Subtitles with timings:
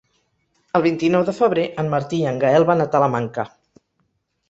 [0.79, 3.51] El vint-i-nou de febrer en Martí i en Gaël van a Talamanca.